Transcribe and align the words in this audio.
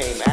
came 0.00 0.29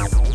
Peace. 0.00 0.29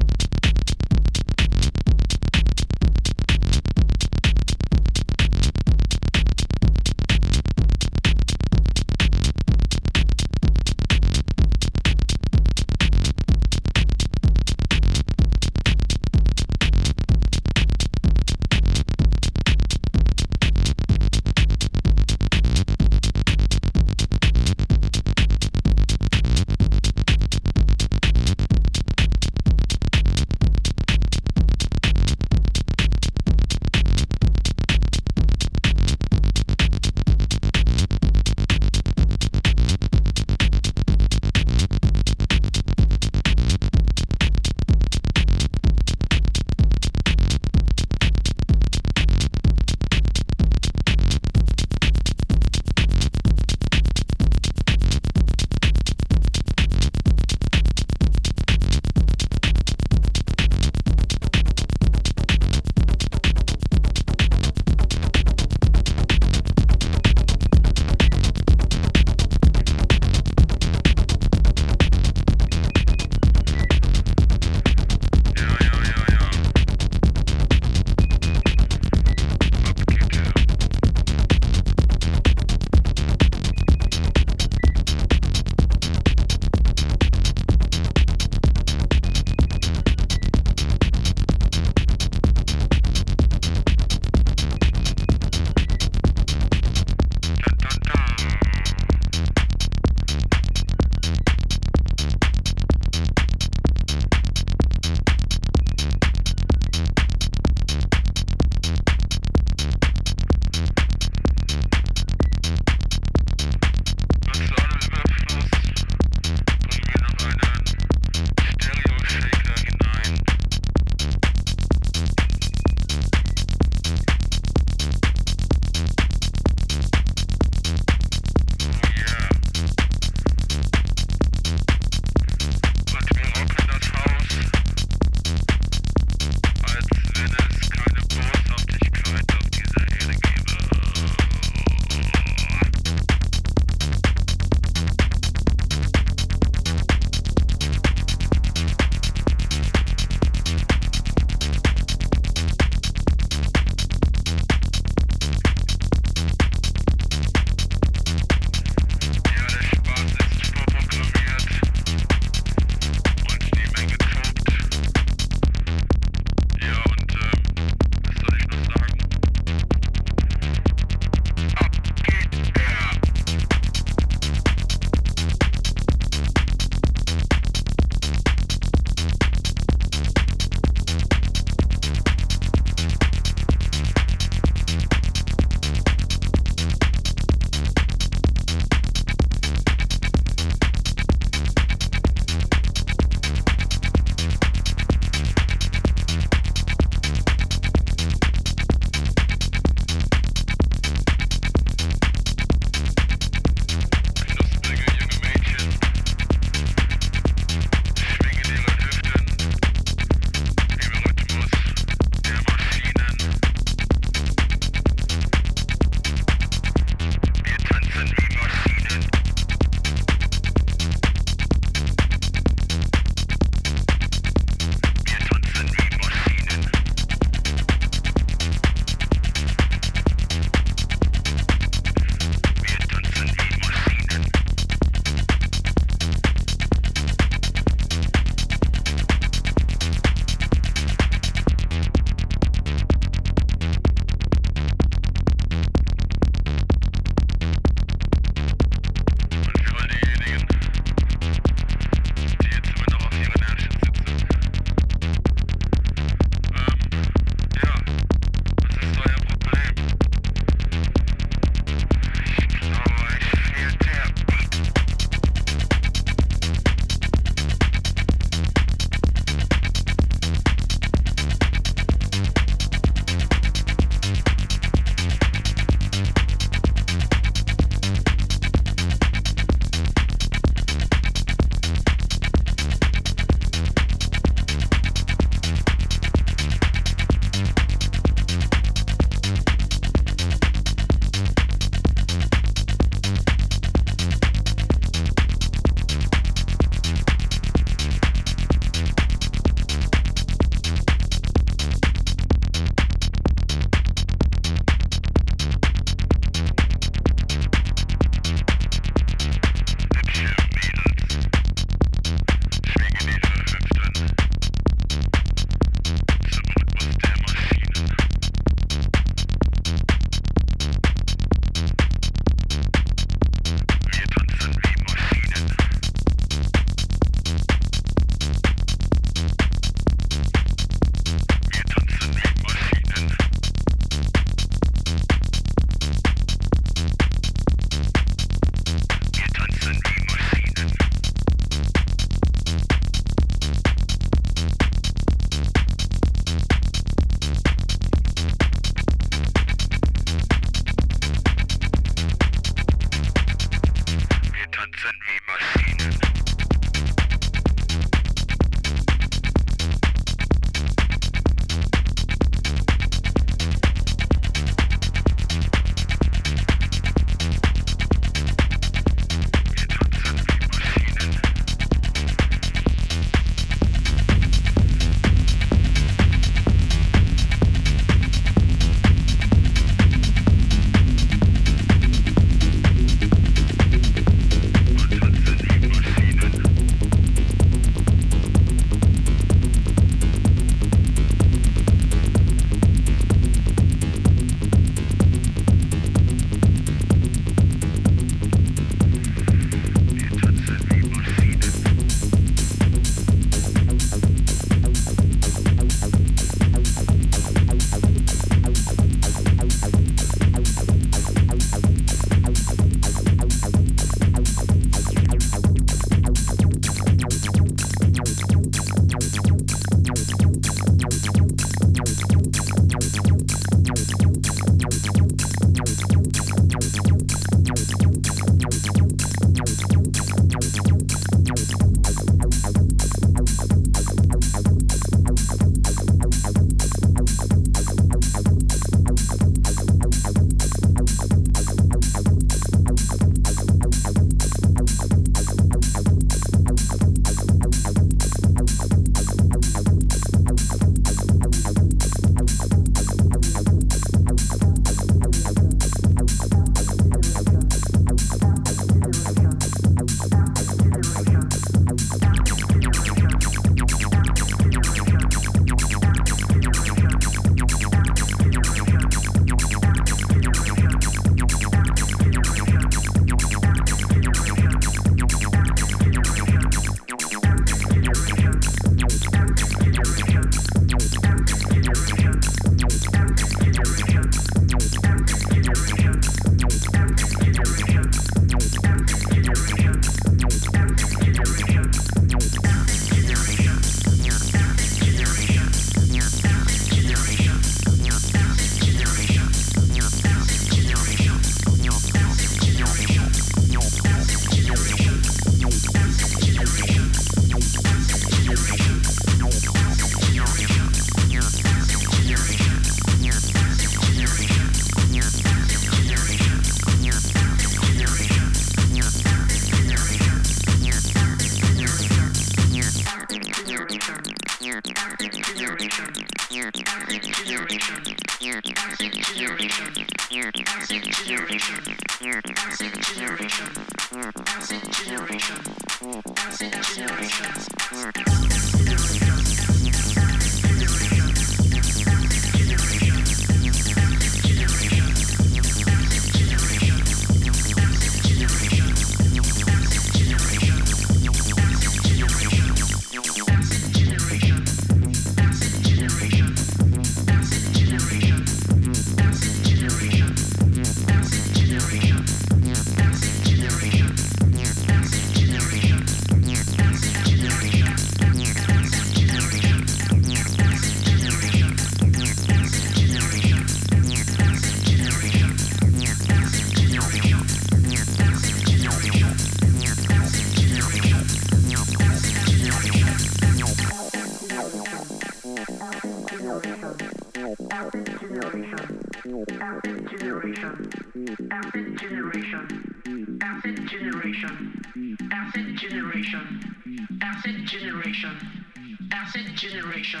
generation, 597.72 598.44
acid 598.92 599.34
generation, 599.34 600.00